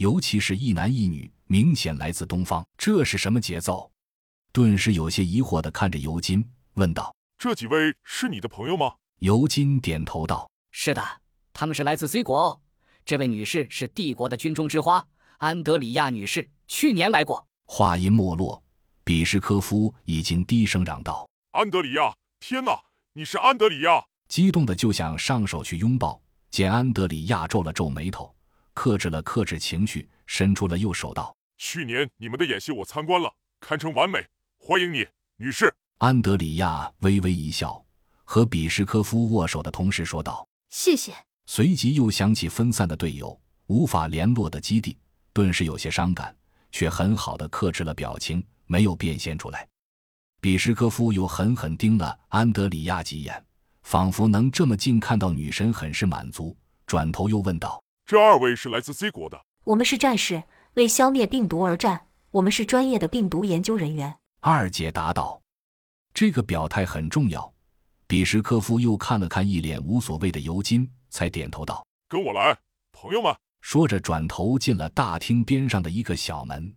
[0.00, 3.92] 尤其是一男一女，明显来自东方，这是什么节奏？
[4.50, 6.42] 顿时有些疑惑的看着尤金，
[6.76, 11.04] 问道：“这几位是你的朋友吗？”尤金点头道：“是的，
[11.52, 12.60] 他们是来自 C 国哦。
[13.04, 18.64] 这位女士是帝国的军中之花，安德里亚女士，去年来过。”话音没落，
[19.04, 22.14] 比什科夫已经低声嚷道：“安德里亚！
[22.40, 22.80] 天哪，
[23.12, 28.34] 你是安德里亚！”激动的就想上手去拥抱，见安德里亚皱了皱眉头，
[28.80, 33.30] 克制了克制情绪，伸出了右手道：“去年你们的演戏我参观了，
[33.60, 35.06] 堪称完美，欢迎你，
[35.36, 35.70] 女士。”
[36.00, 37.84] 安德里亚微微一笑，
[38.24, 41.12] 和比什科夫握手的同时说道：“谢谢。”
[41.44, 44.96] 随即又想起分散的队友，无法联络的基地，
[45.34, 46.34] 顿时有些伤感，
[46.72, 49.68] 却很好的克制了表情，没有变现出来。
[50.40, 53.44] 比什科夫又狠狠盯了安德里亚几眼。
[53.82, 56.56] 仿佛能这么近看到女神，很是满足。
[56.86, 60.42] 转头又问道：“这二位是来自 C 国的？”“我们是战士，
[60.74, 62.08] 为消灭病毒而战。
[62.32, 65.40] 我们是专业的病毒研究人员。”二姐答道。
[66.12, 67.54] 这个表态很重要。
[68.08, 72.58] 比什科夫又看了看一脸无所谓的尤金，才点头道：“跟我来，
[72.90, 76.74] 朋友们。”说着转头进了大厅边上的一个小门。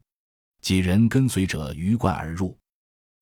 [0.62, 2.56] 几人跟随者鱼贯而入，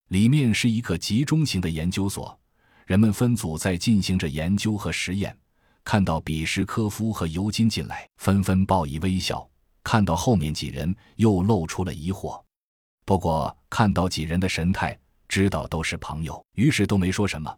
[0.10, 2.38] 里面是一个集中型的研究所。
[2.86, 5.38] 人们分组在进行着研究和实验，
[5.84, 9.50] 看到比什科夫和尤金进来，纷纷报以微笑；
[9.84, 12.42] 看到后面几人，又露出了疑惑。
[13.06, 17.58] 不过看到几人的神态，知道都是朋友，于是都没说什么，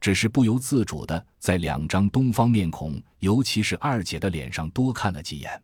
[0.00, 5.62] 只是不由自主的在两张东方面孔，尤其是二姐的脸上多看了几眼。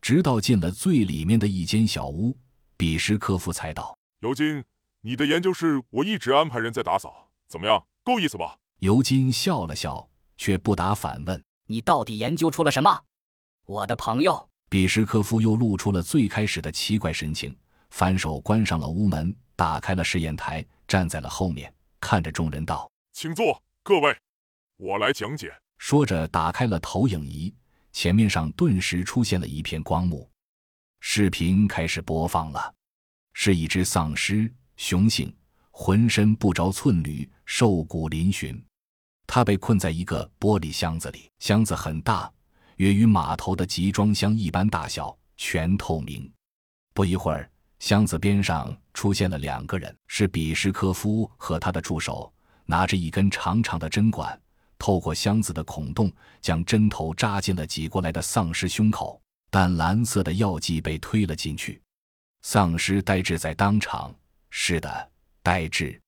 [0.00, 2.36] 直到进了最里面的一间小屋，
[2.76, 4.64] 比什科夫才道：“尤金，
[5.02, 8.58] 你的研究室我一直安排人在打扫，怎么样？”够意思吧？
[8.78, 13.02] 尤金笑了笑，却不答反问：“你到底研究出了什么？”
[13.66, 17.56] 我的朋友比什科夫又露出了最开始的奇怪神情，
[17.90, 24.16] 反手关上了屋门，打开了试验台，站在了后面，看着众人道：“请坐，各位，
[24.76, 27.54] 我来讲解。”说着，打开了投影仪，
[27.92, 30.30] 前面上顿时出现了一片光幕，
[31.00, 32.74] 视频开始播放了，
[33.32, 35.34] 是一只丧尸，雄性。
[35.78, 38.58] 浑身不着寸缕，瘦骨嶙峋。
[39.26, 42.30] 他被困在一个玻璃箱子里，箱子很大，
[42.76, 46.30] 约与码头的集装箱一般大小，全透明。
[46.94, 47.50] 不一会儿，
[47.80, 52.32] 箱子边上出现了两个人，是比什科夫和他的助手，
[52.64, 54.40] 拿着一根长长的针管，
[54.78, 56.10] 透过箱子的孔洞，
[56.40, 59.20] 将针头扎进了挤过来的丧尸胸口。
[59.50, 61.80] 但蓝色的药剂被推了进去，
[62.42, 64.14] 丧尸呆滞在当场。
[64.50, 65.10] 是的。
[65.42, 66.00] 呆滞，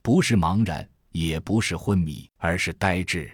[0.00, 0.88] 不是茫然，
[1.26, 3.30] 也不是昏迷，而是呆滞，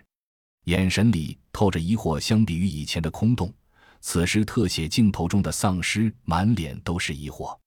[0.65, 2.19] 眼神里透着疑惑。
[2.19, 3.53] 相比于以前的空洞，
[4.01, 7.59] 此时特写镜头中的丧尸满脸都是疑惑。